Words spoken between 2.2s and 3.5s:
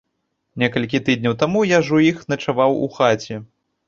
начаваў у хаце.